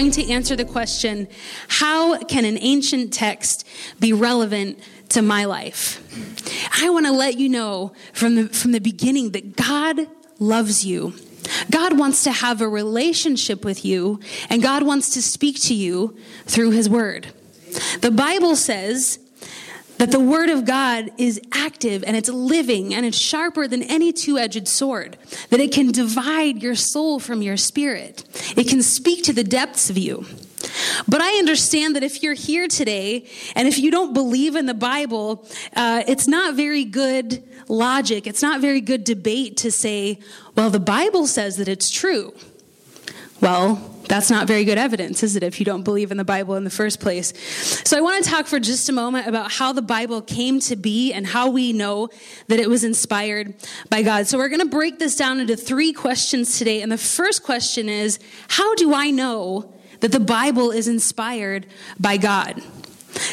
[0.00, 1.28] going to answer the question
[1.68, 3.66] how can an ancient text
[3.98, 4.78] be relevant
[5.10, 6.00] to my life?
[6.82, 10.08] I want to let you know from the, from the beginning that God
[10.38, 11.12] loves you.
[11.70, 16.16] God wants to have a relationship with you, and God wants to speak to you
[16.46, 17.26] through His Word.
[18.00, 19.18] The Bible says
[20.00, 24.14] that the word of God is active and it's living and it's sharper than any
[24.14, 25.18] two edged sword,
[25.50, 28.24] that it can divide your soul from your spirit.
[28.56, 30.24] It can speak to the depths of you.
[31.06, 34.72] But I understand that if you're here today and if you don't believe in the
[34.72, 38.26] Bible, uh, it's not very good logic.
[38.26, 40.18] It's not very good debate to say,
[40.56, 42.32] well, the Bible says that it's true.
[43.40, 43.76] Well,
[44.10, 46.64] that's not very good evidence, is it, if you don't believe in the Bible in
[46.64, 47.32] the first place?
[47.88, 50.76] So I want to talk for just a moment about how the Bible came to
[50.76, 52.08] be and how we know
[52.48, 53.54] that it was inspired
[53.88, 54.26] by God.
[54.26, 56.82] So we're going to break this down into three questions today.
[56.82, 61.66] And the first question is How do I know that the Bible is inspired
[61.98, 62.60] by God?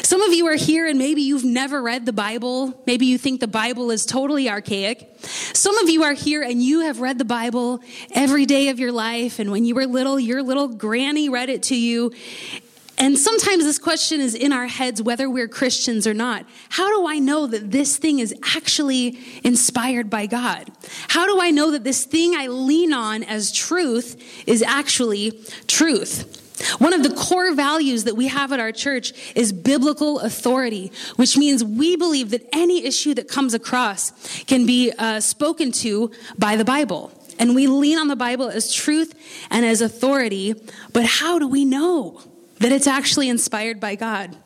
[0.02, 2.82] Some of you are here and maybe you've never read the Bible.
[2.86, 5.08] Maybe you think the Bible is totally archaic.
[5.20, 7.80] Some of you are here and you have read the Bible
[8.12, 9.38] every day of your life.
[9.38, 12.12] And when you were little, your little granny read it to you.
[12.98, 16.44] And sometimes this question is in our heads, whether we're Christians or not.
[16.68, 20.70] How do I know that this thing is actually inspired by God?
[21.08, 26.44] How do I know that this thing I lean on as truth is actually truth?
[26.78, 31.36] One of the core values that we have at our church is biblical authority, which
[31.36, 36.56] means we believe that any issue that comes across can be uh, spoken to by
[36.56, 37.12] the Bible.
[37.38, 39.14] And we lean on the Bible as truth
[39.50, 40.54] and as authority,
[40.92, 42.20] but how do we know
[42.58, 44.36] that it's actually inspired by God?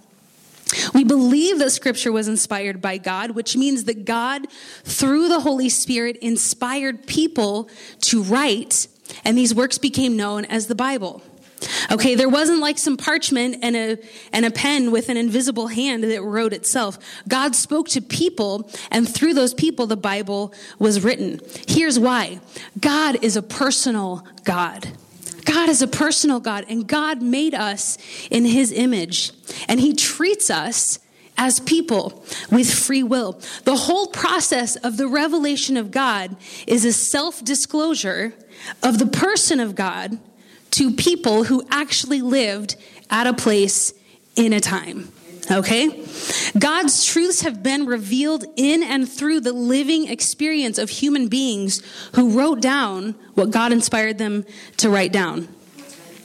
[0.95, 4.47] We believe that scripture was inspired by God, which means that God,
[4.85, 7.69] through the Holy Spirit, inspired people
[8.03, 8.89] to write,
[9.25, 11.23] and these works became known as the Bible.
[11.91, 13.99] Okay, there wasn't like some parchment and a,
[14.33, 16.99] and a pen with an invisible hand that wrote itself.
[17.29, 21.41] God spoke to people, and through those people, the Bible was written.
[21.67, 22.41] Here's why
[22.81, 24.89] God is a personal God.
[25.45, 27.99] God is a personal God, and God made us
[28.31, 29.33] in his image,
[29.69, 30.99] and he treats us
[31.37, 33.41] as people with free will.
[33.65, 36.37] The whole process of the revelation of God
[36.67, 38.35] is a self disclosure
[38.83, 40.19] of the person of God
[40.73, 42.77] to people who actually lived
[43.11, 43.93] at a place
[44.37, 45.13] in a time.
[45.51, 46.07] Okay?
[46.59, 51.83] God's truths have been revealed in and through the living experience of human beings
[52.15, 54.45] who wrote down what God inspired them
[54.79, 55.49] to write down.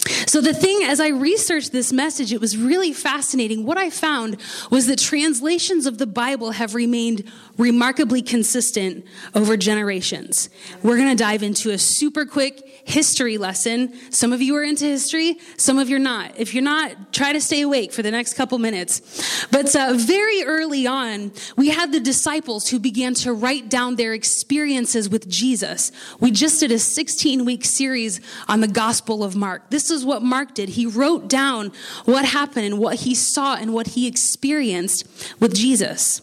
[0.07, 3.65] So, the thing, as I researched this message, it was really fascinating.
[3.65, 4.37] What I found
[4.69, 7.23] was that translations of the Bible have remained
[7.57, 10.49] remarkably consistent over generations.
[10.83, 13.93] We're going to dive into a super quick history lesson.
[14.11, 16.33] Some of you are into history, some of you are not.
[16.37, 19.47] If you're not, try to stay awake for the next couple minutes.
[19.51, 24.13] But uh, very early on, we had the disciples who began to write down their
[24.13, 25.91] experiences with Jesus.
[26.19, 29.69] We just did a 16 week series on the Gospel of Mark.
[29.69, 30.69] This is what Mark did.
[30.69, 31.71] He wrote down
[32.05, 35.07] what happened and what he saw and what he experienced
[35.39, 36.21] with Jesus.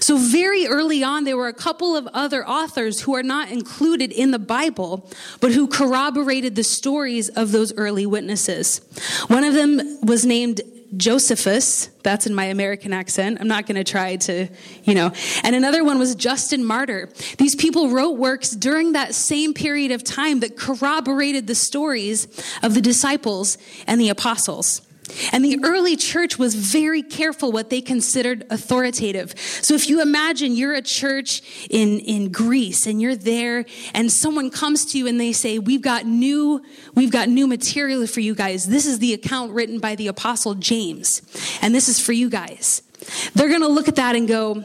[0.00, 4.12] So, very early on, there were a couple of other authors who are not included
[4.12, 8.80] in the Bible, but who corroborated the stories of those early witnesses.
[9.26, 10.60] One of them was named
[10.96, 11.88] Josephus.
[12.02, 13.38] That's in my American accent.
[13.40, 14.48] I'm not going to try to,
[14.84, 15.12] you know.
[15.42, 17.08] And another one was Justin Martyr.
[17.38, 22.26] These people wrote works during that same period of time that corroborated the stories
[22.62, 24.82] of the disciples and the apostles.
[25.32, 29.34] And the early church was very careful what they considered authoritative.
[29.38, 34.50] So if you imagine you're a church in, in Greece and you're there and someone
[34.50, 36.62] comes to you and they say, we've got new,
[36.94, 38.66] we've got new material for you guys.
[38.66, 41.22] This is the account written by the apostle James.
[41.62, 42.82] And this is for you guys.
[43.34, 44.64] They're to look at that and go,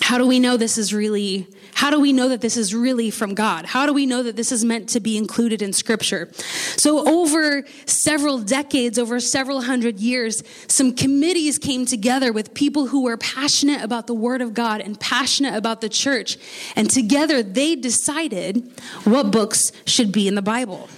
[0.00, 1.46] how do we know this is really
[1.82, 3.66] how do we know that this is really from God?
[3.66, 6.30] How do we know that this is meant to be included in Scripture?
[6.76, 13.02] So, over several decades, over several hundred years, some committees came together with people who
[13.02, 16.38] were passionate about the Word of God and passionate about the church.
[16.76, 18.62] And together they decided
[19.02, 20.88] what books should be in the Bible.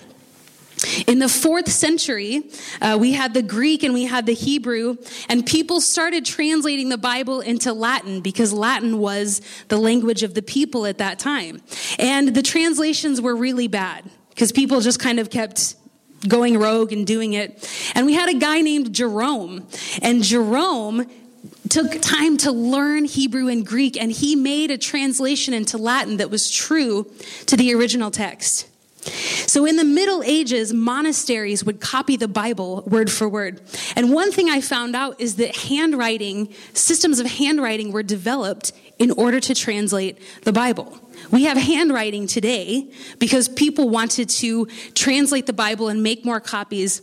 [1.07, 2.51] In the fourth century,
[2.81, 4.97] uh, we had the Greek and we had the Hebrew,
[5.29, 10.43] and people started translating the Bible into Latin because Latin was the language of the
[10.43, 11.63] people at that time.
[11.99, 15.77] And the translations were really bad because people just kind of kept
[16.29, 17.69] going rogue and doing it.
[17.95, 19.67] And we had a guy named Jerome,
[20.03, 21.07] and Jerome
[21.69, 26.31] took time to learn Hebrew and Greek, and he made a translation into Latin that
[26.31, 27.11] was true
[27.47, 28.69] to the original text.
[29.05, 33.61] So in the Middle Ages, monasteries would copy the Bible word for word.
[33.97, 39.11] And one thing I found out is that handwriting, systems of handwriting were developed in
[39.12, 40.99] order to translate the Bible.
[41.31, 47.01] We have handwriting today because people wanted to translate the Bible and make more copies.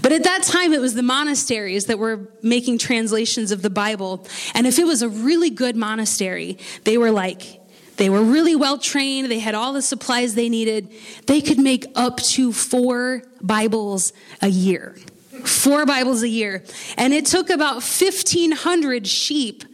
[0.00, 4.26] But at that time, it was the monasteries that were making translations of the Bible.
[4.54, 7.60] And if it was a really good monastery, they were like,
[7.96, 9.30] they were really well trained.
[9.30, 10.90] They had all the supplies they needed.
[11.26, 14.12] They could make up to four Bibles
[14.42, 14.96] a year.
[15.44, 16.64] Four Bibles a year.
[16.96, 19.64] And it took about 1,500 sheep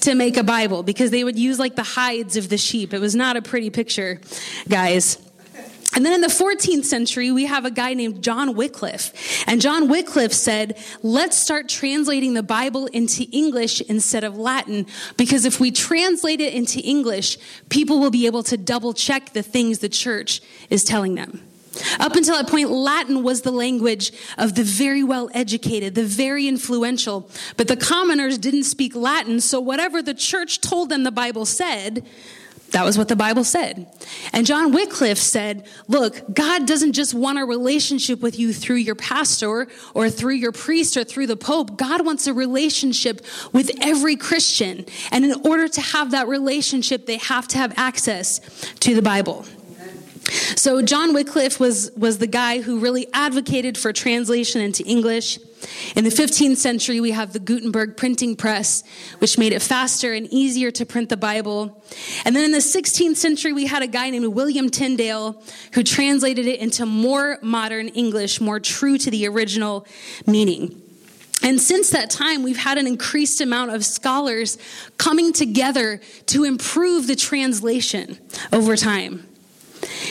[0.00, 2.92] to make a Bible because they would use like the hides of the sheep.
[2.92, 4.20] It was not a pretty picture,
[4.68, 5.18] guys.
[5.94, 9.44] And then in the 14th century, we have a guy named John Wycliffe.
[9.46, 14.86] And John Wycliffe said, let's start translating the Bible into English instead of Latin,
[15.16, 17.38] because if we translate it into English,
[17.68, 21.40] people will be able to double check the things the church is telling them.
[21.98, 26.46] Up until that point, Latin was the language of the very well educated, the very
[26.46, 27.28] influential.
[27.56, 32.06] But the commoners didn't speak Latin, so whatever the church told them the Bible said,
[32.74, 33.86] that was what the Bible said.
[34.32, 38.96] And John Wycliffe said, Look, God doesn't just want a relationship with you through your
[38.96, 41.76] pastor or through your priest or through the Pope.
[41.76, 44.86] God wants a relationship with every Christian.
[45.12, 48.40] And in order to have that relationship, they have to have access
[48.80, 49.46] to the Bible.
[50.30, 55.38] So John Wycliffe was, was the guy who really advocated for translation into English.
[55.96, 58.82] In the 15th century, we have the Gutenberg printing press,
[59.18, 61.82] which made it faster and easier to print the Bible.
[62.24, 65.42] And then in the 16th century, we had a guy named William Tyndale
[65.72, 69.86] who translated it into more modern English, more true to the original
[70.26, 70.80] meaning.
[71.42, 74.56] And since that time, we've had an increased amount of scholars
[74.96, 78.18] coming together to improve the translation
[78.50, 79.26] over time.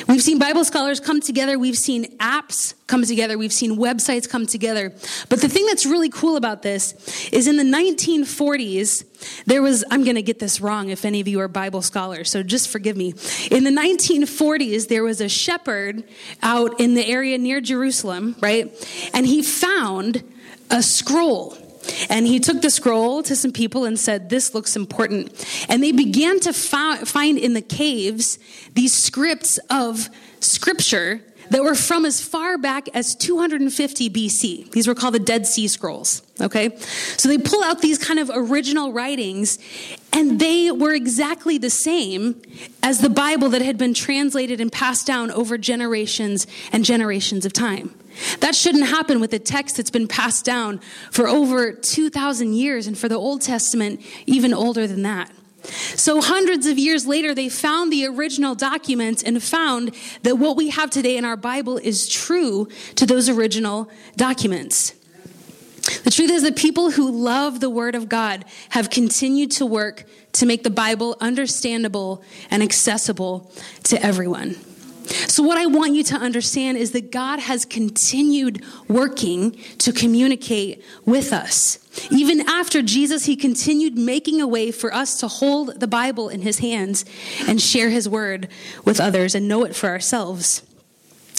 [0.07, 1.57] We've seen Bible scholars come together.
[1.57, 3.38] We've seen apps come together.
[3.38, 4.94] We've seen websites come together.
[5.30, 9.06] But the thing that's really cool about this is in the 1940s,
[9.45, 12.30] there was, I'm going to get this wrong if any of you are Bible scholars,
[12.30, 13.13] so just forgive me.
[13.50, 16.03] In the 1940s, there was a shepherd
[16.41, 18.71] out in the area near Jerusalem, right?
[19.13, 20.24] And he found
[20.69, 21.57] a scroll
[22.09, 25.45] and he took the scroll to some people and said, This looks important.
[25.69, 28.39] And they began to find in the caves
[28.74, 30.09] these scripts of
[30.39, 34.71] scripture that were from as far back as 250 BC.
[34.71, 36.21] These were called the Dead Sea Scrolls.
[36.41, 36.77] Okay?
[37.17, 39.59] So they pull out these kind of original writings,
[40.11, 42.41] and they were exactly the same
[42.81, 47.53] as the Bible that had been translated and passed down over generations and generations of
[47.53, 47.93] time.
[48.39, 50.79] That shouldn't happen with a text that's been passed down
[51.11, 55.31] for over 2,000 years, and for the Old Testament, even older than that.
[55.63, 60.69] So, hundreds of years later, they found the original documents and found that what we
[60.69, 64.94] have today in our Bible is true to those original documents.
[66.04, 70.06] The truth is that people who love the Word of God have continued to work
[70.33, 73.51] to make the Bible understandable and accessible
[73.83, 74.56] to everyone.
[75.27, 80.83] So, what I want you to understand is that God has continued working to communicate
[81.06, 81.80] with us.
[82.09, 86.41] Even after Jesus, he continued making a way for us to hold the Bible in
[86.41, 87.05] his hands
[87.47, 88.47] and share his word
[88.83, 90.63] with others and know it for ourselves.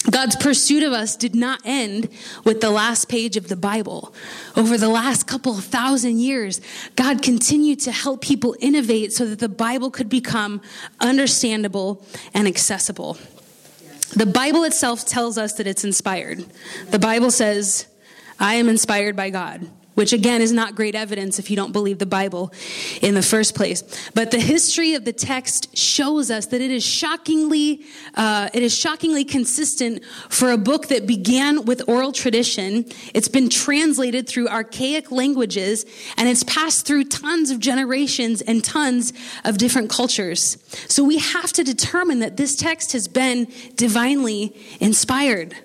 [0.09, 2.09] God's pursuit of us did not end
[2.43, 4.13] with the last page of the Bible.
[4.55, 6.61] Over the last couple thousand years,
[6.95, 10.61] God continued to help people innovate so that the Bible could become
[10.99, 13.17] understandable and accessible.
[14.15, 16.45] The Bible itself tells us that it's inspired.
[16.91, 17.87] The Bible says,
[18.39, 21.99] I am inspired by God which again is not great evidence if you don't believe
[21.99, 22.53] the Bible
[23.01, 23.83] in the first place.
[24.13, 27.83] But the history of the text shows us that it is shockingly,
[28.13, 32.85] uh, it is shockingly consistent for a book that began with oral tradition.
[33.13, 35.85] It's been translated through archaic languages
[36.17, 40.57] and it's passed through tons of generations and tons of different cultures.
[40.87, 45.55] So we have to determine that this text has been divinely inspired.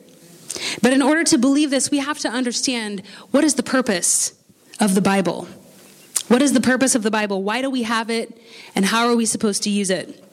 [0.82, 4.34] But in order to believe this, we have to understand what is the purpose
[4.78, 5.46] of the Bible?
[6.28, 7.42] What is the purpose of the Bible?
[7.42, 8.36] Why do we have it?
[8.74, 10.24] And how are we supposed to use it?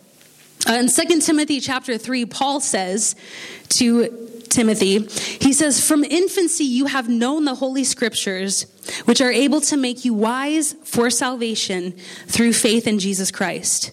[0.68, 3.16] Uh, in 2 Timothy chapter 3, Paul says
[3.70, 5.00] to Timothy,
[5.44, 8.66] he says, From infancy you have known the Holy Scriptures,
[9.06, 11.94] which are able to make you wise for salvation
[12.28, 13.92] through faith in Jesus Christ.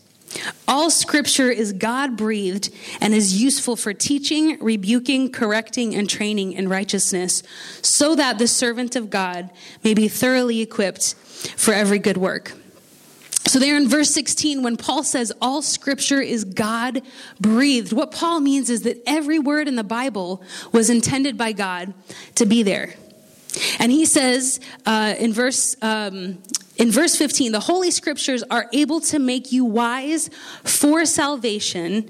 [0.66, 6.68] All scripture is God breathed and is useful for teaching, rebuking, correcting, and training in
[6.68, 7.42] righteousness,
[7.82, 9.50] so that the servant of God
[9.82, 11.14] may be thoroughly equipped
[11.56, 12.52] for every good work.
[13.46, 17.02] So, there in verse 16, when Paul says all scripture is God
[17.38, 21.92] breathed, what Paul means is that every word in the Bible was intended by God
[22.36, 22.94] to be there.
[23.78, 26.42] And he says uh, in verse um,
[26.76, 30.28] in verse 15, the Holy Scriptures are able to make you wise
[30.64, 32.02] for salvation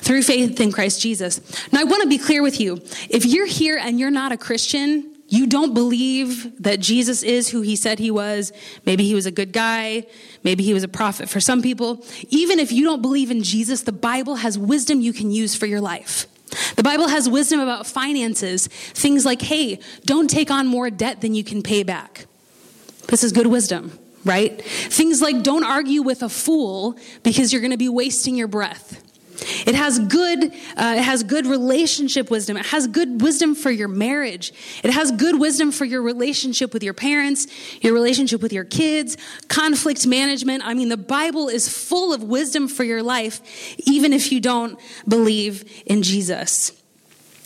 [0.00, 1.40] through faith in Christ Jesus.
[1.72, 2.80] Now, I want to be clear with you.
[3.10, 7.62] If you're here and you're not a Christian, you don't believe that Jesus is who
[7.62, 8.52] he said he was.
[8.84, 10.06] Maybe he was a good guy.
[10.44, 12.04] Maybe he was a prophet for some people.
[12.28, 15.66] Even if you don't believe in Jesus, the Bible has wisdom you can use for
[15.66, 16.26] your life.
[16.76, 18.66] The Bible has wisdom about finances.
[18.66, 22.26] Things like, hey, don't take on more debt than you can pay back.
[23.08, 24.62] This is good wisdom, right?
[24.64, 29.02] Things like, don't argue with a fool because you're going to be wasting your breath.
[29.66, 30.44] It has good,
[30.76, 32.56] uh, it has good relationship wisdom.
[32.56, 34.52] It has good wisdom for your marriage.
[34.84, 37.46] It has good wisdom for your relationship with your parents,
[37.80, 39.16] your relationship with your kids,
[39.48, 40.64] conflict management.
[40.64, 43.40] I mean, the Bible is full of wisdom for your life,
[43.78, 46.72] even if you don't believe in Jesus.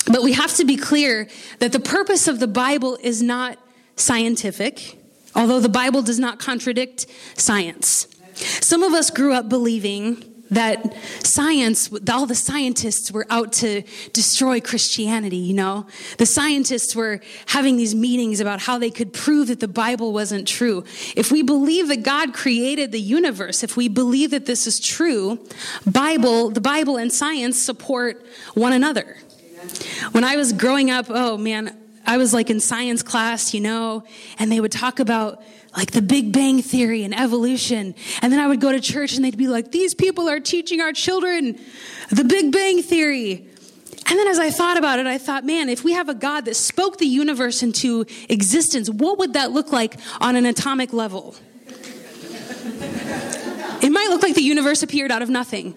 [0.06, 1.28] But we have to be clear
[1.58, 3.58] that the purpose of the Bible is not
[3.96, 4.98] scientific,
[5.36, 8.08] although the Bible does not contradict science.
[8.34, 14.60] Some of us grew up believing that science, all the scientists were out to destroy
[14.60, 15.86] Christianity, you know?
[16.18, 20.46] The scientists were having these meetings about how they could prove that the Bible wasn't
[20.46, 20.84] true.
[21.16, 25.44] If we believe that God created the universe, if we believe that this is true,
[25.84, 28.24] Bible, the Bible and science support
[28.54, 29.16] one another.
[30.12, 34.04] When I was growing up, oh man, I was like in science class, you know,
[34.38, 35.42] and they would talk about
[35.76, 37.94] like the Big Bang Theory and evolution.
[38.22, 40.80] And then I would go to church and they'd be like, these people are teaching
[40.80, 41.58] our children
[42.10, 43.48] the Big Bang Theory.
[44.08, 46.44] And then as I thought about it, I thought, man, if we have a God
[46.44, 51.34] that spoke the universe into existence, what would that look like on an atomic level?
[53.82, 55.76] It might look like the universe appeared out of nothing,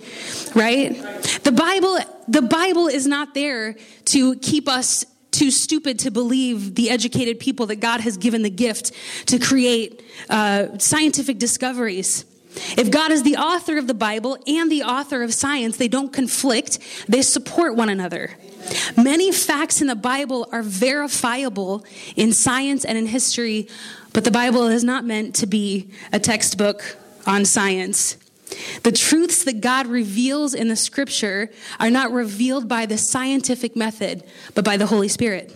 [0.56, 0.96] right?
[1.44, 6.90] The Bible, the Bible is not there to keep us too stupid to believe the
[6.90, 8.92] educated people that God has given the gift
[9.28, 12.26] to create uh, scientific discoveries.
[12.78, 16.12] If God is the author of the Bible and the author of science, they don't
[16.12, 18.32] conflict, they support one another.
[18.98, 23.68] Many facts in the Bible are verifiable in science and in history,
[24.14, 28.18] but the Bible is not meant to be a textbook on science.
[28.84, 31.50] The truths that God reveals in the scripture
[31.80, 34.24] are not revealed by the scientific method,
[34.56, 35.56] but by the Holy Spirit.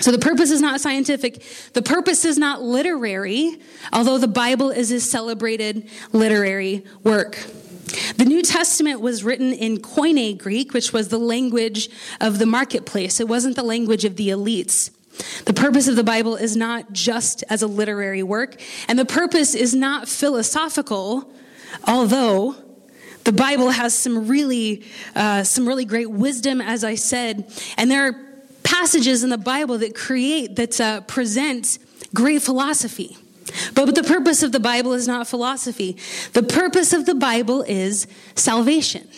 [0.00, 1.44] So the purpose is not scientific.
[1.74, 3.58] The purpose is not literary,
[3.92, 7.38] although the Bible is a celebrated literary work.
[8.16, 11.90] The New Testament was written in Koine Greek, which was the language
[12.20, 13.20] of the marketplace.
[13.20, 14.90] It wasn't the language of the elites.
[15.44, 19.54] The purpose of the Bible is not just as a literary work, and the purpose
[19.54, 21.30] is not philosophical,
[21.86, 22.56] Although
[23.24, 24.84] the Bible has some really,
[25.14, 28.30] uh, some really great wisdom, as I said, and there are
[28.62, 31.78] passages in the Bible that create, that uh, present
[32.14, 33.16] great philosophy.
[33.74, 35.96] But the purpose of the Bible is not philosophy.
[36.32, 39.08] The purpose of the Bible is salvation.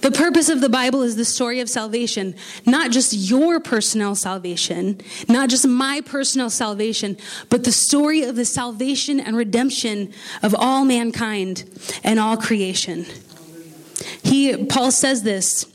[0.00, 2.34] The purpose of the Bible is the story of salvation,
[2.64, 7.16] not just your personal salvation, not just my personal salvation,
[7.50, 10.12] but the story of the salvation and redemption
[10.42, 11.64] of all mankind
[12.02, 13.04] and all creation.
[14.22, 15.66] He Paul says this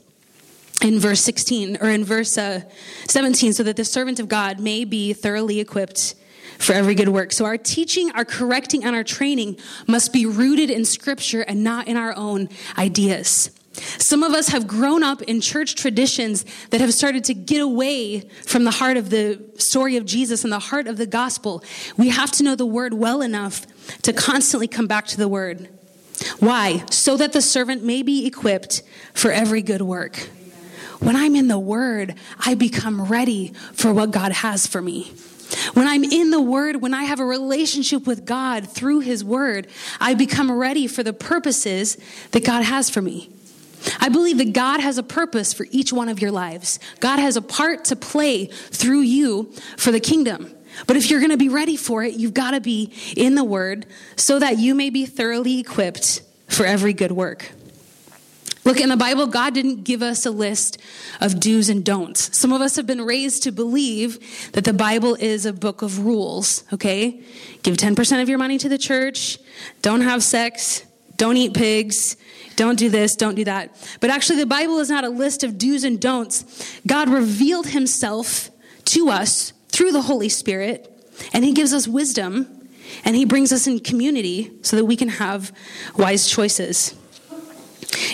[0.82, 2.62] in verse 16 or in verse uh,
[3.08, 6.16] 17 so that the servant of God may be thoroughly equipped
[6.58, 7.32] for every good work.
[7.32, 11.88] So our teaching, our correcting, and our training must be rooted in scripture and not
[11.88, 13.52] in our own ideas.
[14.00, 18.22] Some of us have grown up in church traditions that have started to get away
[18.46, 21.63] from the heart of the story of Jesus and the heart of the gospel.
[21.98, 23.65] We have to know the word well enough
[24.03, 25.70] to constantly come back to the word.
[26.39, 26.84] Why?
[26.89, 28.82] So that the servant may be equipped
[29.13, 30.29] for every good work.
[31.00, 35.12] When I'm in the word, I become ready for what God has for me.
[35.74, 39.67] When I'm in the Word, when I have a relationship with God through His Word,
[40.00, 41.98] I become ready for the purposes
[42.32, 43.29] that God has for me.
[44.00, 46.80] I believe that God has a purpose for each one of your lives.
[47.00, 50.51] God has a part to play through you for the kingdom.
[50.88, 53.44] But if you're going to be ready for it, you've got to be in the
[53.44, 57.51] Word so that you may be thoroughly equipped for every good work.
[58.65, 60.80] Look, in the Bible, God didn't give us a list
[61.22, 62.36] of do's and don'ts.
[62.36, 66.00] Some of us have been raised to believe that the Bible is a book of
[66.00, 67.22] rules, okay?
[67.62, 69.38] Give 10% of your money to the church,
[69.84, 70.84] don't have sex,
[71.18, 72.18] don't eat pigs,
[72.56, 73.76] don't do this, don't do that.
[74.00, 76.80] But actually, the Bible is not a list of do's and don'ts.
[76.86, 78.50] God revealed himself
[78.86, 80.92] to us through the Holy Spirit,
[81.34, 82.48] and he gives us wisdom.
[83.04, 85.52] and He brings us in community so that we can have
[85.98, 86.96] wise choices.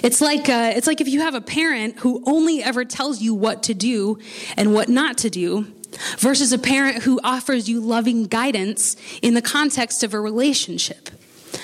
[0.04, 3.34] It's like, uh, it's like if you have a parent who only ever tells you
[3.34, 4.20] what to do
[4.58, 5.68] and what not to do,
[6.18, 11.10] versus a parent who offers you loving guidance in the context of a relationship.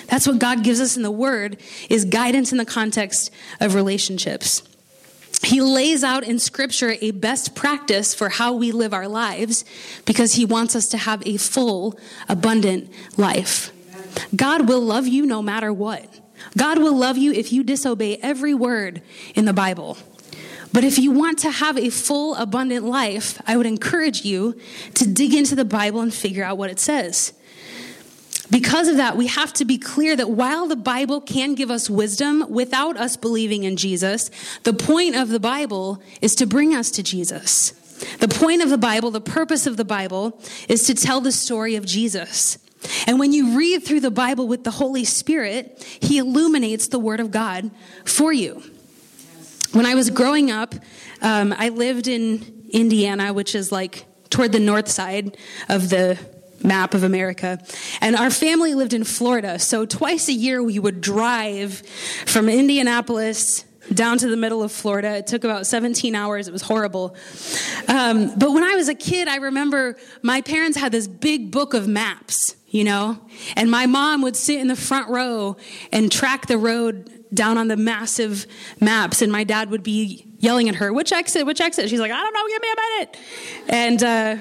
[0.08, 1.58] That's what God gives us in the Word
[1.90, 4.64] is guidance in the context of relationships.
[5.44, 9.66] He lays out in Scripture a best practice for how we live our lives
[10.06, 13.72] because He wants us to have a full, abundant life.
[14.36, 16.20] God will love you no matter what.
[16.58, 19.02] God will love you if you disobey every word
[19.36, 19.98] in the Bible.
[20.74, 24.60] But if you want to have a full, abundant life, I would encourage you
[24.96, 27.34] to dig into the Bible and figure out what it says.
[28.50, 31.90] Because of that, we have to be clear that while the Bible can give us
[31.90, 34.32] wisdom without us believing in Jesus,
[34.64, 37.72] the point of the Bible is to bring us to Jesus.
[38.20, 40.40] The point of the Bible, the purpose of the Bible,
[40.70, 42.58] is to tell the story of Jesus.
[43.06, 47.20] And when you read through the Bible with the Holy Spirit, He illuminates the Word
[47.20, 47.72] of God
[48.06, 48.62] for you.
[49.74, 50.76] When I was growing up,
[51.22, 55.38] um, I lived in Indiana, which is like toward the north side
[55.68, 56.18] of the
[56.64, 57.60] map of America.
[58.02, 59.60] And our family lived in Florida.
[59.60, 61.84] So twice a year we would drive
[62.26, 65.18] from Indianapolis down to the middle of Florida.
[65.18, 66.48] It took about 17 hours.
[66.48, 67.16] It was horrible.
[67.88, 71.74] Um, but when I was a kid, I remember my parents had this big book
[71.74, 73.20] of maps, you know,
[73.56, 75.56] and my mom would sit in the front row
[75.92, 78.46] and track the road down on the massive
[78.80, 81.46] maps, and my dad would be yelling at her, "Which exit?
[81.46, 82.48] Which exit?" She's like, "I don't know.
[82.48, 83.18] Give me a minute."
[83.68, 84.38] And uh,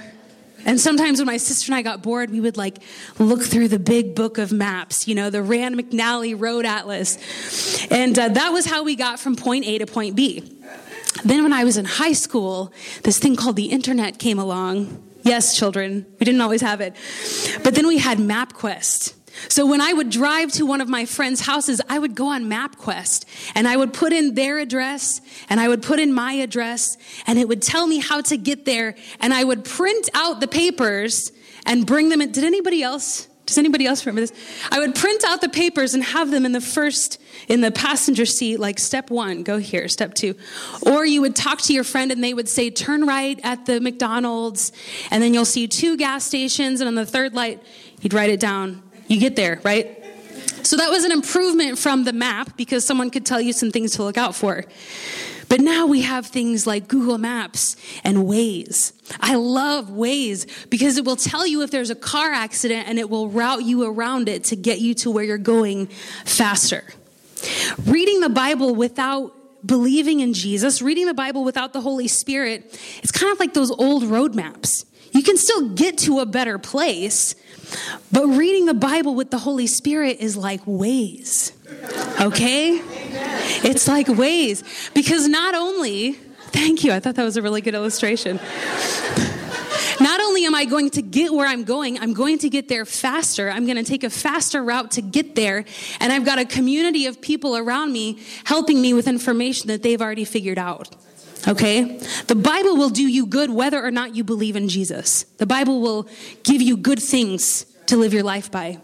[0.66, 2.78] and sometimes when my sister and I got bored, we would like
[3.18, 8.18] look through the big book of maps, you know, the Rand McNally Road Atlas, and
[8.18, 10.42] uh, that was how we got from point A to point B.
[11.24, 15.02] Then, when I was in high school, this thing called the internet came along.
[15.22, 16.94] Yes, children, we didn't always have it.
[17.64, 19.15] But then we had MapQuest.
[19.48, 22.44] So when I would drive to one of my friends' houses, I would go on
[22.44, 23.24] MapQuest
[23.54, 27.38] and I would put in their address and I would put in my address and
[27.38, 31.32] it would tell me how to get there and I would print out the papers
[31.64, 32.32] and bring them in.
[32.32, 33.28] Did anybody else?
[33.46, 34.32] Does anybody else remember this?
[34.72, 38.26] I would print out the papers and have them in the first, in the passenger
[38.26, 40.34] seat, like step one, go here, step two.
[40.82, 43.80] Or you would talk to your friend and they would say, turn right at the
[43.80, 44.72] McDonald's,
[45.12, 47.62] and then you'll see two gas stations, and on the third light,
[48.00, 50.02] you'd write it down you get there, right?
[50.62, 53.92] So that was an improvement from the map because someone could tell you some things
[53.92, 54.64] to look out for.
[55.48, 58.92] But now we have things like Google Maps and Waze.
[59.20, 63.08] I love Waze because it will tell you if there's a car accident and it
[63.08, 65.86] will route you around it to get you to where you're going
[66.24, 66.82] faster.
[67.84, 73.12] Reading the Bible without believing in Jesus, reading the Bible without the Holy Spirit, it's
[73.12, 74.84] kind of like those old road maps.
[75.16, 77.34] You can still get to a better place,
[78.12, 81.52] but reading the Bible with the Holy Spirit is like Waze,
[82.20, 82.82] Okay?
[83.64, 84.92] It's like Waze.
[84.92, 86.12] Because not only,
[86.52, 88.38] thank you, I thought that was a really good illustration.
[90.02, 92.84] Not only am I going to get where I'm going, I'm going to get there
[92.84, 93.48] faster.
[93.48, 95.64] I'm going to take a faster route to get there.
[95.98, 100.02] And I've got a community of people around me helping me with information that they've
[100.02, 100.94] already figured out.
[101.46, 101.98] Okay?
[102.26, 105.24] The Bible will do you good whether or not you believe in Jesus.
[105.38, 106.08] The Bible will
[106.42, 108.78] give you good things to live your life by.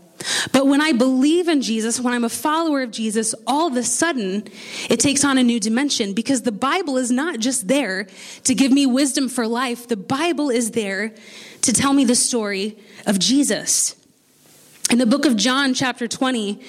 [0.53, 3.83] But when I believe in Jesus, when I'm a follower of Jesus, all of a
[3.83, 4.45] sudden
[4.89, 8.07] it takes on a new dimension because the Bible is not just there
[8.45, 9.89] to give me wisdom for life.
[9.89, 11.15] The Bible is there
[11.63, 13.97] to tell me the story of Jesus.
[14.91, 16.61] In the book of John, chapter 20,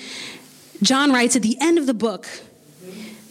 [0.81, 2.27] John writes at the end of the book,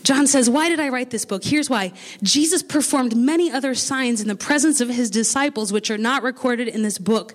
[0.03, 1.45] John says, Why did I write this book?
[1.45, 1.93] Here's why.
[2.23, 6.69] Jesus performed many other signs in the presence of his disciples, which are not recorded
[6.69, 7.35] in this book,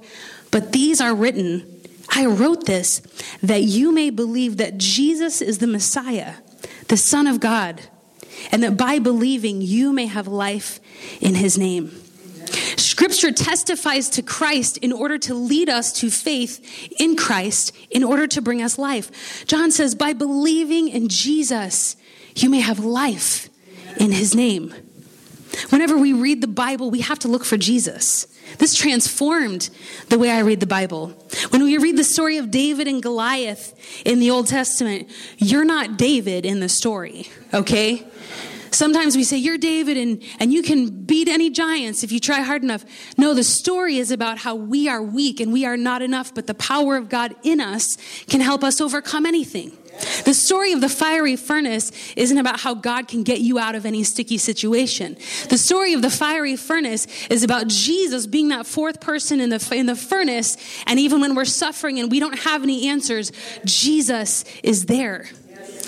[0.52, 1.74] but these are written.
[2.10, 3.02] I wrote this
[3.44, 6.36] that you may believe that Jesus is the Messiah,
[6.88, 7.82] the Son of God,
[8.52, 10.80] and that by believing you may have life
[11.22, 11.92] in his name.
[12.78, 18.26] Scripture testifies to Christ in order to lead us to faith in Christ, in order
[18.28, 19.46] to bring us life.
[19.46, 21.96] John says, by believing in Jesus,
[22.42, 23.50] you may have life
[24.00, 24.74] in his name.
[25.70, 28.28] Whenever we read the Bible, we have to look for Jesus.
[28.60, 29.70] This transformed
[30.10, 31.10] the way I read the Bible.
[31.50, 33.74] When we read the story of David and Goliath
[34.06, 38.08] in the Old Testament, you're not David in the story, okay?
[38.72, 42.42] Sometimes we say, You're David and, and you can beat any giants if you try
[42.42, 42.86] hard enough.
[43.18, 46.48] No, the story is about how we are weak and we are not enough, but
[46.48, 47.98] the power of God in us
[48.28, 49.76] can help us overcome anything.
[50.26, 53.86] The story of the fiery furnace isn't about how God can get you out of
[53.86, 55.18] any sticky situation.
[55.50, 59.74] The story of the fiery furnace is about Jesus being that fourth person in the,
[59.76, 60.58] in the furnace.
[60.86, 63.32] And even when we're suffering and we don't have any answers,
[63.66, 65.28] Jesus is there.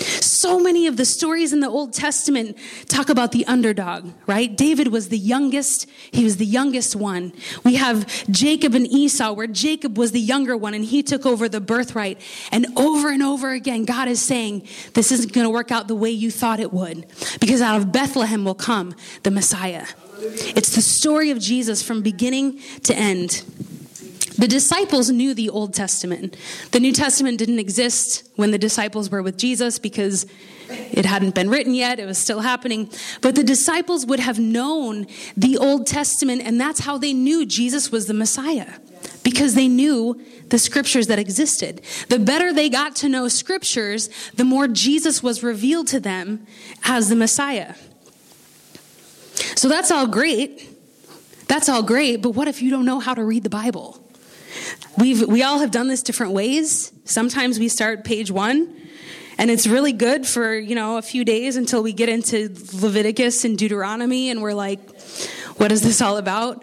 [0.00, 4.54] So many of the stories in the Old Testament talk about the underdog, right?
[4.56, 5.86] David was the youngest.
[6.10, 7.32] He was the youngest one.
[7.64, 11.48] We have Jacob and Esau, where Jacob was the younger one and he took over
[11.48, 12.20] the birthright.
[12.50, 15.94] And over and over again, God is saying, This isn't going to work out the
[15.94, 17.06] way you thought it would,
[17.40, 19.86] because out of Bethlehem will come the Messiah.
[20.20, 23.42] It's the story of Jesus from beginning to end.
[24.40, 26.34] The disciples knew the Old Testament.
[26.70, 30.24] The New Testament didn't exist when the disciples were with Jesus because
[30.70, 32.90] it hadn't been written yet, it was still happening.
[33.20, 37.92] But the disciples would have known the Old Testament, and that's how they knew Jesus
[37.92, 38.78] was the Messiah
[39.24, 41.82] because they knew the scriptures that existed.
[42.08, 46.46] The better they got to know scriptures, the more Jesus was revealed to them
[46.84, 47.74] as the Messiah.
[49.54, 50.66] So that's all great.
[51.46, 54.02] That's all great, but what if you don't know how to read the Bible?
[54.98, 56.92] We've, we all have done this different ways.
[57.04, 58.76] Sometimes we start page one,
[59.38, 63.44] and it's really good for, you know, a few days until we get into Leviticus
[63.44, 64.80] and Deuteronomy, and we're like,
[65.56, 66.62] what is this all about?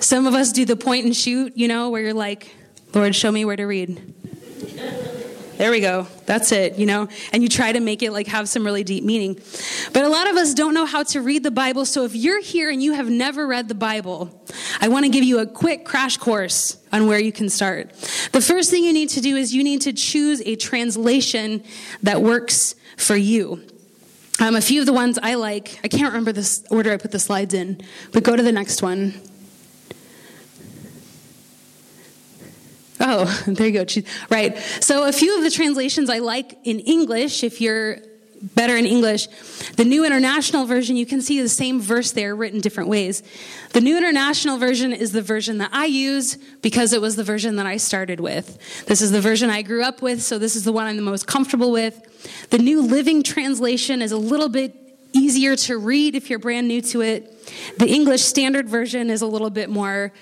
[0.00, 2.54] Some of us do the point and shoot, you know, where you're like,
[2.94, 4.14] Lord, show me where to read.
[5.58, 6.08] There we go.
[6.26, 7.08] That's it, you know?
[7.32, 9.38] And you try to make it like have some really deep meaning.
[9.92, 11.84] But a lot of us don't know how to read the Bible.
[11.84, 14.44] So if you're here and you have never read the Bible,
[14.82, 17.92] I want to give you a quick crash course on where you can start.
[18.32, 21.62] The first thing you need to do is you need to choose a translation
[22.02, 23.62] that works for you.
[24.40, 27.12] Um, a few of the ones I like, I can't remember this order I put
[27.12, 29.14] the slides in, but go to the next one.
[32.98, 34.02] Oh, there you go.
[34.30, 34.58] Right.
[34.80, 37.98] So, a few of the translations I like in English, if you're
[38.42, 39.28] better in English,
[39.76, 43.22] the New International Version, you can see the same verse there written different ways.
[43.72, 47.56] The New International Version is the version that I use because it was the version
[47.56, 48.58] that I started with.
[48.86, 51.02] This is the version I grew up with, so this is the one I'm the
[51.02, 52.48] most comfortable with.
[52.50, 54.74] The New Living Translation is a little bit
[55.12, 57.32] easier to read if you're brand new to it.
[57.78, 60.12] The English Standard Version is a little bit more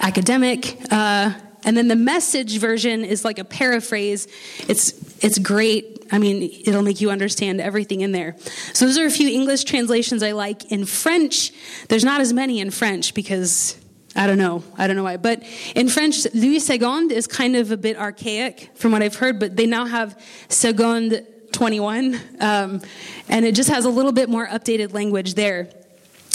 [0.00, 0.80] academic.
[0.90, 1.32] Uh,
[1.64, 4.26] and then the message version is like a paraphrase.
[4.66, 5.99] It's it's great.
[6.12, 8.36] I mean, it'll make you understand everything in there.
[8.72, 10.70] So those are a few English translations I like.
[10.72, 11.52] In French,
[11.88, 13.78] there's not as many in French because
[14.16, 14.64] I don't know.
[14.76, 15.16] I don't know why.
[15.16, 15.44] But
[15.74, 19.56] in French, Louis Segond is kind of a bit archaic from what I've heard, but
[19.56, 20.18] they now have
[20.48, 22.20] Segond 21.
[22.40, 22.80] Um,
[23.28, 25.70] and it just has a little bit more updated language there.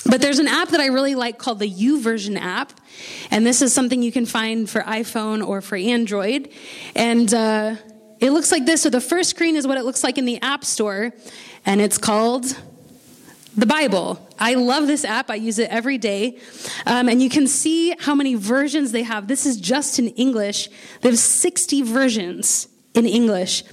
[0.08, 2.80] But there's an app that I really like called the YouVersion app.
[3.32, 6.50] And this is something you can find for iPhone or for Android.
[6.96, 7.76] And uh,
[8.20, 8.82] it looks like this.
[8.82, 11.14] So the first screen is what it looks like in the App Store.
[11.66, 12.58] And it's called
[13.58, 14.20] the Bible.
[14.38, 15.30] I love this app.
[15.30, 16.40] I use it every day.
[16.86, 19.28] Um, and you can see how many versions they have.
[19.28, 20.70] This is just in English.
[21.02, 23.64] They have 60 versions in English.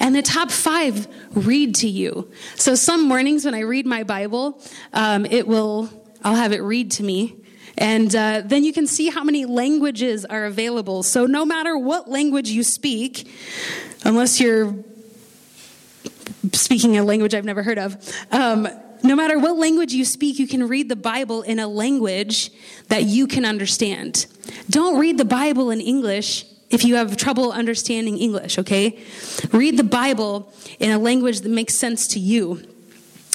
[0.00, 2.30] And the top five read to you.
[2.56, 4.60] So some mornings when I read my Bible,
[4.92, 5.88] um, it will,
[6.22, 7.36] I'll have it read to me.
[7.78, 11.02] And uh, then you can see how many languages are available.
[11.02, 13.32] So no matter what language you speak,
[14.04, 14.74] unless you're
[16.52, 17.96] speaking a language I've never heard of,
[18.30, 18.68] um,
[19.02, 22.50] no matter what language you speak, you can read the Bible in a language
[22.88, 24.26] that you can understand.
[24.70, 28.98] Don't read the Bible in English if you have trouble understanding English, okay?
[29.52, 32.62] Read the Bible in a language that makes sense to you.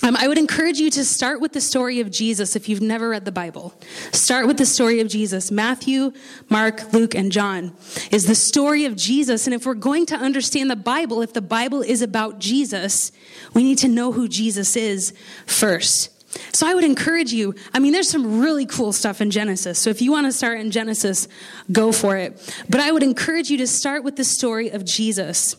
[0.03, 3.10] Um, I would encourage you to start with the story of Jesus if you've never
[3.10, 3.73] read the Bible.
[4.12, 5.49] Start with the story of Jesus.
[5.51, 6.13] Matthew,
[6.49, 7.75] Mark, Luke, and John
[8.12, 9.47] is the story of Jesus.
[9.47, 13.12] And if we're going to understand the Bible, if the Bible is about Jesus,
[13.53, 15.13] we need to know who Jesus is
[15.45, 16.13] first.
[16.53, 17.55] So I would encourage you.
[17.73, 19.79] I mean, there's some really cool stuff in Genesis.
[19.79, 21.27] So if you want to start in Genesis,
[21.71, 22.39] go for it.
[22.69, 25.55] But I would encourage you to start with the story of Jesus.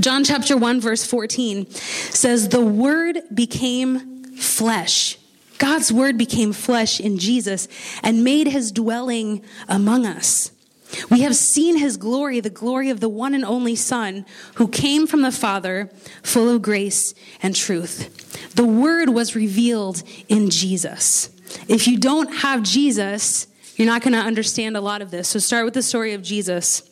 [0.00, 5.18] John chapter 1, verse 14 says, The Word became flesh.
[5.58, 7.68] God's Word became flesh in Jesus
[8.02, 10.50] and made his dwelling among us.
[11.10, 15.06] We have seen his glory, the glory of the one and only Son who came
[15.06, 15.90] from the Father,
[16.22, 18.54] full of grace and truth.
[18.54, 21.30] The Word was revealed in Jesus.
[21.68, 25.28] If you don't have Jesus, you're not going to understand a lot of this.
[25.28, 26.88] So start with the story of Jesus.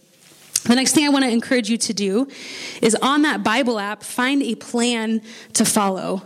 [0.65, 2.29] The next thing I want to encourage you to do
[2.81, 5.23] is on that Bible app, find a plan
[5.55, 6.23] to follow.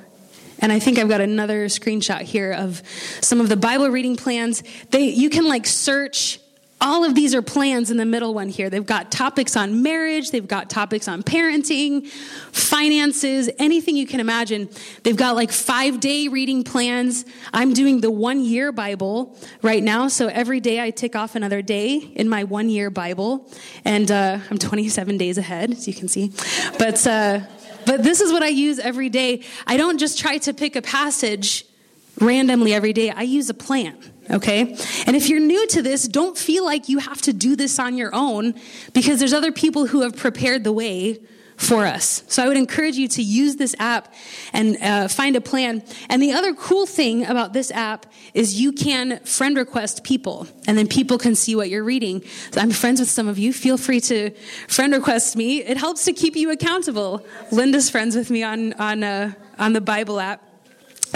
[0.59, 2.83] And I think I've got another screenshot here of
[3.21, 4.63] some of the Bible reading plans.
[4.91, 6.39] They, you can like search
[6.79, 8.69] all of these are plans in the middle one here.
[8.69, 14.69] They've got topics on marriage, they've got topics on parenting, finances, anything you can imagine.
[15.03, 17.25] They've got like five day reading plans.
[17.53, 21.63] I'm doing the one year Bible right now, so every day I tick off another
[21.63, 23.51] day in my one year Bible,
[23.85, 26.33] and uh, I'm 27 days ahead, as you can see.
[26.79, 27.41] But uh,
[27.87, 29.43] but this is what I use every day.
[29.67, 31.65] I don't just try to pick a passage
[32.21, 33.11] randomly every day.
[33.11, 33.97] I use a plan
[34.31, 34.77] okay?
[35.07, 37.97] And if you're new to this, don't feel like you have to do this on
[37.97, 38.55] your own
[38.93, 41.21] because there's other people who have prepared the way
[41.57, 42.23] for us.
[42.29, 44.13] So I would encourage you to use this app
[44.53, 45.83] and uh, find a plan.
[46.09, 50.77] And the other cool thing about this app is you can friend request people, and
[50.77, 52.23] then people can see what you're reading.
[52.51, 53.53] So I'm friends with some of you.
[53.53, 54.31] Feel free to
[54.69, 55.63] friend request me.
[55.63, 57.25] It helps to keep you accountable.
[57.51, 60.46] Linda's friends with me on on uh, on the Bible app.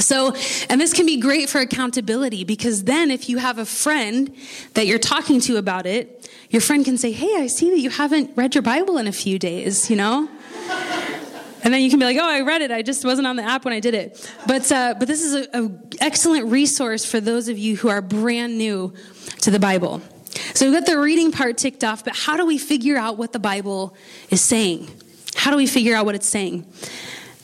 [0.01, 0.35] So,
[0.69, 4.35] and this can be great for accountability because then if you have a friend
[4.75, 7.91] that you're talking to about it, your friend can say, Hey, I see that you
[7.91, 10.29] haven't read your Bible in a few days, you know?
[11.63, 12.71] And then you can be like, oh, I read it.
[12.71, 14.33] I just wasn't on the app when I did it.
[14.47, 18.57] But, uh, but this is an excellent resource for those of you who are brand
[18.57, 18.95] new
[19.43, 20.01] to the Bible.
[20.55, 23.33] So we've got the reading part ticked off, but how do we figure out what
[23.33, 23.95] the Bible
[24.31, 24.89] is saying?
[25.35, 26.67] How do we figure out what it's saying?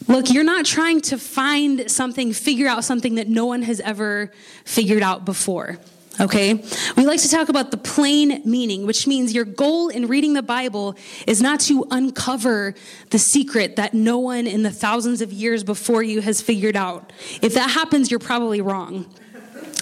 [0.09, 4.31] Look, you're not trying to find something, figure out something that no one has ever
[4.65, 5.79] figured out before.
[6.21, 6.65] Okay?
[6.97, 10.43] We like to talk about the plain meaning, which means your goal in reading the
[10.43, 12.75] Bible is not to uncover
[13.11, 17.13] the secret that no one in the thousands of years before you has figured out.
[17.43, 19.13] If that happens, you're probably wrong.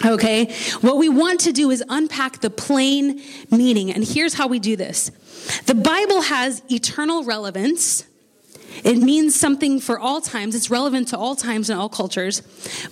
[0.04, 0.52] Okay?
[0.80, 3.92] What we want to do is unpack the plain meaning.
[3.92, 5.10] And here's how we do this
[5.66, 8.04] the Bible has eternal relevance
[8.82, 10.54] it means something for all times.
[10.54, 12.42] It's relevant to all times and all cultures.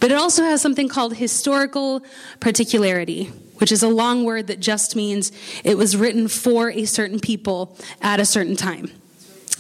[0.01, 2.03] But it also has something called historical
[2.41, 3.25] particularity,
[3.57, 5.33] which is a long word that just means
[5.65, 8.91] it was written for a certain people at a certain time.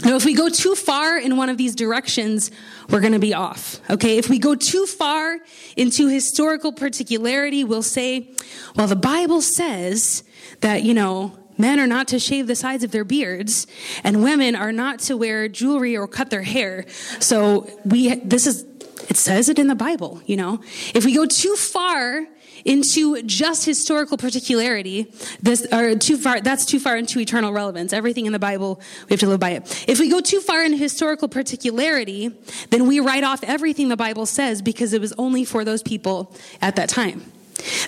[0.04, 2.50] Now, if we go too far in one of these directions,
[2.90, 3.78] we're going to be off.
[3.88, 4.18] Okay?
[4.18, 5.38] If we go too far
[5.76, 8.34] into historical particularity, we'll say,
[8.74, 10.24] well, the Bible says
[10.60, 13.66] that, you know, Men are not to shave the sides of their beards,
[14.02, 16.86] and women are not to wear jewelry or cut their hair.
[17.20, 18.64] So we, this is,
[19.08, 20.60] it says it in the Bible, you know.
[20.94, 22.26] If we go too far
[22.64, 27.92] into just historical particularity, this, or too far, that's too far into eternal relevance.
[27.92, 29.84] Everything in the Bible, we have to live by it.
[29.88, 32.30] If we go too far into historical particularity,
[32.70, 36.34] then we write off everything the Bible says because it was only for those people
[36.60, 37.32] at that time.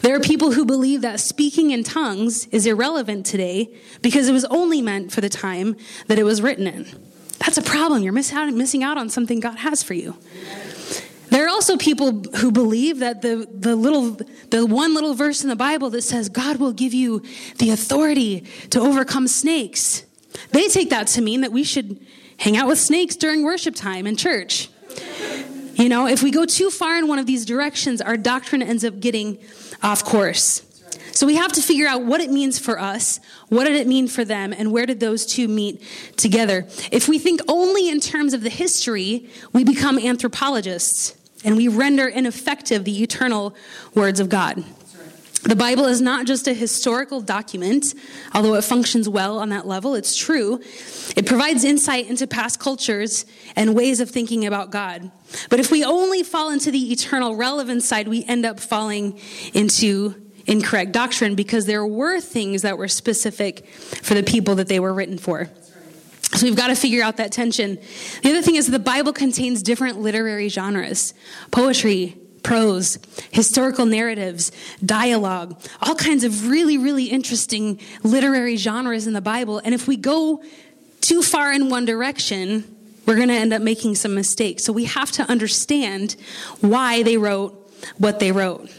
[0.02, 3.70] There are people who believe that speaking in tongues is irrelevant today
[4.02, 6.86] because it was only meant for the time that it was written in.
[7.38, 8.02] That's a problem.
[8.02, 10.16] You're miss out, missing out on something God has for you.
[11.30, 14.18] There are also people who believe that the, the little
[14.50, 17.22] the one little verse in the Bible that says God will give you
[17.58, 20.04] the authority to overcome snakes.
[20.50, 21.98] They take that to mean that we should
[22.36, 24.68] hang out with snakes during worship time in church.
[25.74, 28.84] You know, if we go too far in one of these directions, our doctrine ends
[28.84, 29.38] up getting
[29.82, 30.62] off course.
[31.12, 34.08] So we have to figure out what it means for us, what did it mean
[34.08, 35.82] for them, and where did those two meet
[36.16, 36.66] together.
[36.90, 42.08] If we think only in terms of the history, we become anthropologists and we render
[42.08, 43.54] ineffective the eternal
[43.94, 44.64] words of God.
[45.44, 47.94] The Bible is not just a historical document,
[48.32, 50.58] although it functions well on that level, it's true.
[51.16, 55.10] It provides insight into past cultures and ways of thinking about God.
[55.50, 59.20] But if we only fall into the eternal relevance side, we end up falling
[59.52, 60.14] into
[60.46, 64.94] incorrect doctrine because there were things that were specific for the people that they were
[64.94, 65.50] written for.
[66.32, 67.78] So we've got to figure out that tension.
[68.22, 71.12] The other thing is the Bible contains different literary genres
[71.50, 72.98] poetry, prose,
[73.32, 74.52] historical narratives,
[74.84, 79.60] dialogue, all kinds of really, really interesting literary genres in the Bible.
[79.64, 80.44] And if we go
[81.00, 82.62] too far in one direction,
[83.06, 84.64] we're going to end up making some mistakes.
[84.64, 86.14] So we have to understand
[86.60, 87.60] why they wrote
[87.98, 88.70] what they wrote.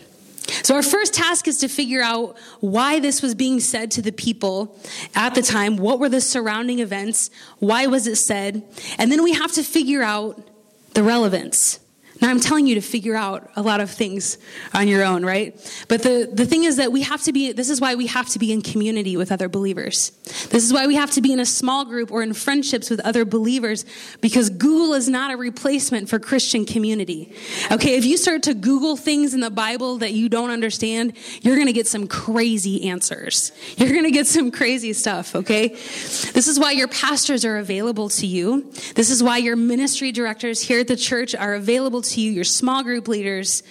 [0.63, 4.11] So, our first task is to figure out why this was being said to the
[4.11, 4.77] people
[5.15, 5.75] at the time.
[5.75, 7.31] What were the surrounding events?
[7.57, 8.63] Why was it said?
[8.99, 10.47] And then we have to figure out
[10.93, 11.79] the relevance.
[12.25, 14.39] Now, I'm telling you to figure out a lot of things
[14.73, 15.53] on your own, right?
[15.87, 18.27] But the, the thing is that we have to be, this is why we have
[18.29, 20.09] to be in community with other believers.
[20.49, 22.99] This is why we have to be in a small group or in friendships with
[23.01, 23.85] other believers
[24.21, 27.31] because Google is not a replacement for Christian community.
[27.71, 31.53] Okay, if you start to Google things in the Bible that you don't understand, you're
[31.53, 33.51] going to get some crazy answers.
[33.77, 35.67] You're going to get some crazy stuff, okay?
[35.67, 38.71] This is why your pastors are available to you.
[38.95, 42.43] This is why your ministry directors here at the church are available to you, your
[42.43, 43.63] small group leaders.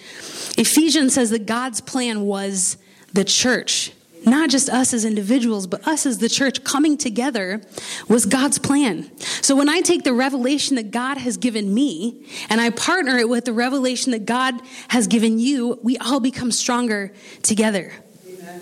[0.57, 2.77] Ephesians says that God's plan was
[3.13, 3.91] the church,
[4.25, 7.61] not just us as individuals, but us as the church coming together
[8.07, 9.09] was God's plan.
[9.19, 13.29] So when I take the revelation that God has given me and I partner it
[13.29, 14.55] with the revelation that God
[14.89, 17.93] has given you, we all become stronger together.
[18.27, 18.61] Amen.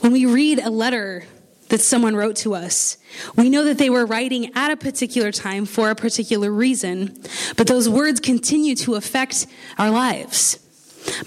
[0.00, 1.24] When we read a letter
[1.68, 2.98] that someone wrote to us.
[3.36, 7.16] We know that they were writing at a particular time for a particular reason,
[7.56, 9.46] but those words continue to affect
[9.78, 10.58] our lives.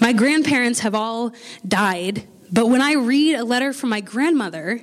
[0.00, 1.32] My grandparents have all
[1.66, 4.82] died, but when I read a letter from my grandmother,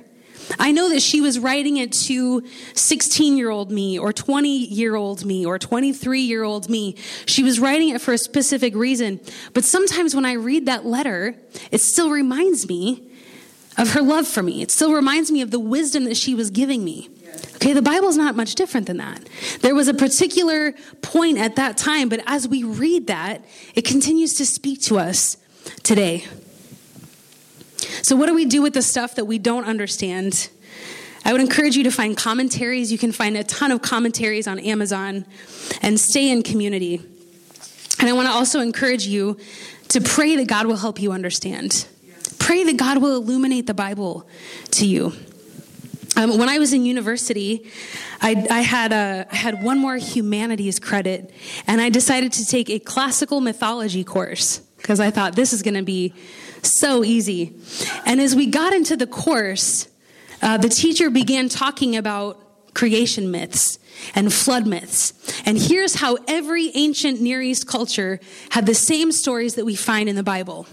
[0.58, 4.94] I know that she was writing it to 16 year old me or 20 year
[4.94, 6.96] old me or 23 year old me.
[7.26, 9.20] She was writing it for a specific reason.
[9.54, 11.34] But sometimes when I read that letter,
[11.70, 13.10] it still reminds me
[13.76, 14.62] of her love for me.
[14.62, 17.10] It still reminds me of the wisdom that she was giving me.
[17.56, 19.28] Okay, the Bible's not much different than that.
[19.60, 24.34] There was a particular point at that time, but as we read that, it continues
[24.34, 25.36] to speak to us
[25.82, 26.24] today.
[28.02, 30.48] So, what do we do with the stuff that we don't understand?
[31.24, 32.92] I would encourage you to find commentaries.
[32.92, 35.24] You can find a ton of commentaries on Amazon
[35.82, 37.02] and stay in community.
[37.98, 39.36] And I want to also encourage you
[39.88, 41.86] to pray that God will help you understand.
[42.38, 44.28] Pray that God will illuminate the Bible
[44.72, 45.12] to you.
[46.16, 47.70] Um, when I was in university,
[48.22, 51.30] I, I had a, I had one more humanities credit,
[51.66, 55.74] and I decided to take a classical mythology course because I thought this is going
[55.74, 56.14] to be
[56.62, 57.54] so easy.
[58.06, 59.88] And as we got into the course,
[60.40, 63.78] uh, the teacher began talking about creation myths
[64.14, 65.12] and flood myths.
[65.44, 70.08] And here's how every ancient Near East culture had the same stories that we find
[70.08, 70.66] in the Bible.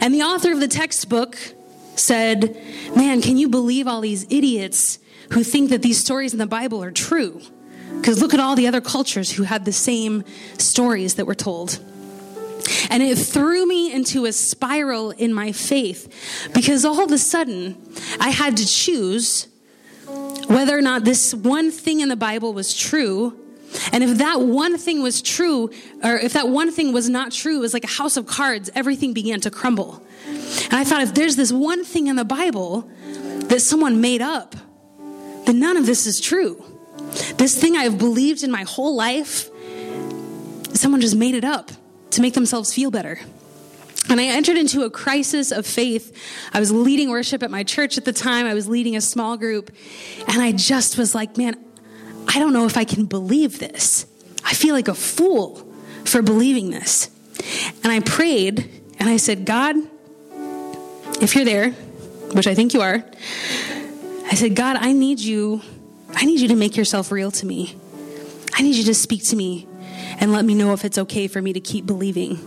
[0.00, 1.36] And the author of the textbook
[1.96, 2.56] said,
[2.96, 4.98] Man, can you believe all these idiots
[5.32, 7.40] who think that these stories in the Bible are true?
[7.96, 10.24] Because look at all the other cultures who had the same
[10.58, 11.78] stories that were told.
[12.88, 17.76] And it threw me into a spiral in my faith because all of a sudden
[18.20, 19.48] I had to choose
[20.46, 23.39] whether or not this one thing in the Bible was true
[23.92, 25.70] and if that one thing was true,
[26.02, 28.70] or if that one thing was not true, it was like a house of cards,
[28.74, 30.02] everything began to crumble.
[30.26, 32.88] And I thought, if there's this one thing in the Bible
[33.48, 34.54] that someone made up,
[35.46, 36.64] then none of this is true.
[37.36, 39.48] This thing I've believed in my whole life,
[40.74, 41.70] someone just made it up
[42.10, 43.18] to make themselves feel better.
[44.08, 46.16] And I entered into a crisis of faith.
[46.52, 48.46] I was leading worship at my church at the time.
[48.46, 49.70] I was leading a small group.
[50.26, 51.56] And I just was like, man,
[52.28, 54.06] I don't know if I can believe this.
[54.44, 55.66] I feel like a fool
[56.04, 57.10] for believing this.
[57.82, 59.76] And I prayed and I said, God,
[61.20, 61.70] if you're there,
[62.32, 63.04] which I think you are,
[64.26, 65.60] I said, God, I need you.
[66.14, 67.76] I need you to make yourself real to me.
[68.54, 69.66] I need you to speak to me
[70.18, 72.38] and let me know if it's okay for me to keep believing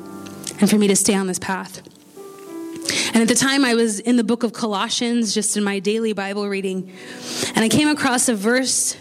[0.59, 1.81] and for me to stay on this path.
[3.13, 6.13] And at the time, I was in the book of Colossians, just in my daily
[6.13, 6.91] Bible reading,
[7.55, 8.97] and I came across a verse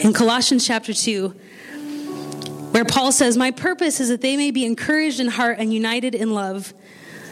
[0.00, 1.28] in Colossians chapter 2,
[2.72, 6.14] where Paul says, My purpose is that they may be encouraged in heart and united
[6.14, 6.74] in love,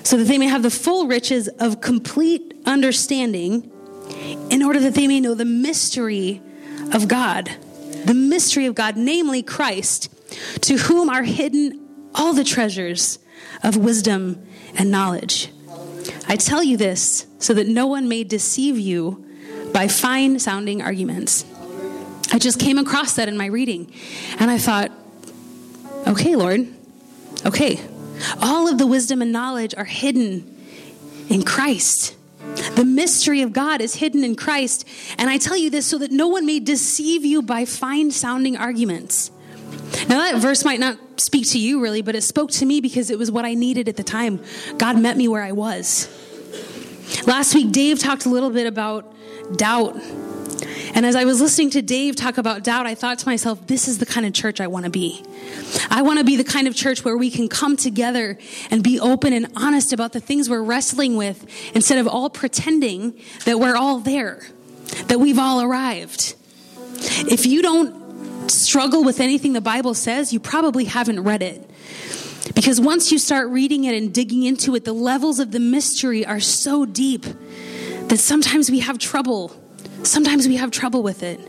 [0.02, 3.70] so that they may have the full riches of complete understanding,
[4.50, 6.40] in order that they may know the mystery
[6.92, 7.50] of God.
[8.04, 10.12] The mystery of God, namely Christ,
[10.62, 11.80] to whom are hidden
[12.14, 13.18] all the treasures
[13.62, 14.44] of wisdom
[14.76, 15.50] and knowledge.
[16.28, 19.24] I tell you this so that no one may deceive you
[19.72, 21.44] by fine sounding arguments.
[22.32, 23.92] I just came across that in my reading.
[24.38, 24.90] And I thought,
[26.06, 26.66] okay, Lord,
[27.44, 27.80] okay.
[28.40, 30.56] All of the wisdom and knowledge are hidden
[31.28, 32.16] in Christ.
[32.74, 34.88] The mystery of God is hidden in Christ.
[35.18, 38.56] And I tell you this so that no one may deceive you by fine sounding
[38.56, 39.30] arguments.
[40.08, 43.10] Now, that verse might not speak to you really, but it spoke to me because
[43.10, 44.42] it was what I needed at the time.
[44.78, 46.08] God met me where I was.
[47.26, 49.14] Last week, Dave talked a little bit about
[49.56, 49.96] doubt
[50.94, 53.88] and as I was listening to Dave talk about doubt, I thought to myself, this
[53.88, 55.24] is the kind of church I want to be.
[55.90, 58.38] I want to be the kind of church where we can come together
[58.70, 63.18] and be open and honest about the things we're wrestling with instead of all pretending
[63.46, 64.42] that we're all there,
[65.06, 66.34] that we've all arrived.
[67.00, 71.70] If you don't struggle with anything the Bible says, you probably haven't read it.
[72.54, 76.26] Because once you start reading it and digging into it, the levels of the mystery
[76.26, 77.24] are so deep
[78.08, 79.56] that sometimes we have trouble
[80.02, 81.40] Sometimes we have trouble with it.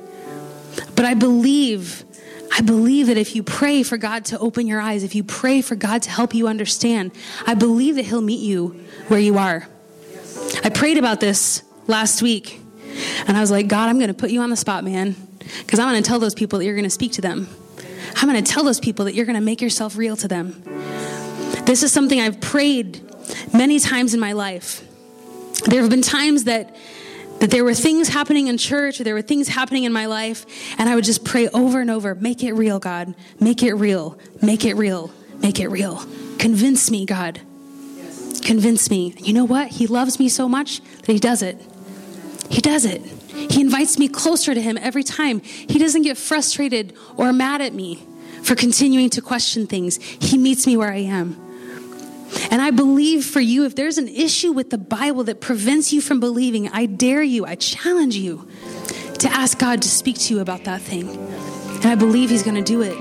[0.95, 2.03] But I believe,
[2.51, 5.61] I believe that if you pray for God to open your eyes, if you pray
[5.61, 7.11] for God to help you understand,
[7.45, 9.67] I believe that He'll meet you where you are.
[10.63, 12.59] I prayed about this last week,
[13.27, 15.15] and I was like, God, I'm going to put you on the spot, man,
[15.59, 17.47] because I'm going to tell those people that you're going to speak to them.
[18.15, 20.63] I'm going to tell those people that you're going to make yourself real to them.
[21.65, 23.01] This is something I've prayed
[23.53, 24.85] many times in my life.
[25.65, 26.75] There have been times that
[27.43, 30.45] that there were things happening in church or there were things happening in my life
[30.79, 33.13] and I would just pray over and over, make it real, God.
[33.37, 34.17] Make it real.
[34.41, 35.11] Make it real.
[35.41, 36.01] Make it real.
[36.39, 37.41] Convince me, God.
[38.45, 39.13] Convince me.
[39.17, 39.67] You know what?
[39.67, 41.61] He loves me so much that he does it.
[42.49, 43.01] He does it.
[43.51, 45.41] He invites me closer to him every time.
[45.41, 48.07] He doesn't get frustrated or mad at me
[48.43, 49.97] for continuing to question things.
[49.97, 51.35] He meets me where I am.
[52.51, 56.01] And I believe for you, if there's an issue with the Bible that prevents you
[56.01, 58.47] from believing, I dare you, I challenge you
[59.19, 61.09] to ask God to speak to you about that thing.
[61.09, 62.95] And I believe He's going to do it.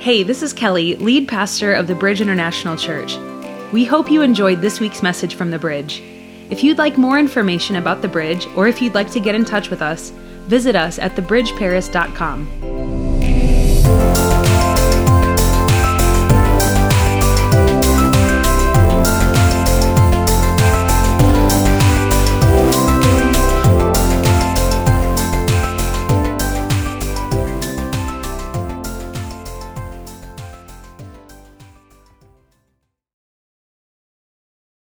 [0.00, 3.16] Hey, this is Kelly, lead pastor of the Bridge International Church.
[3.72, 6.00] We hope you enjoyed this week's message from the Bridge.
[6.48, 9.44] If you'd like more information about the Bridge, or if you'd like to get in
[9.44, 10.10] touch with us,
[10.46, 12.75] visit us at thebridgeparis.com.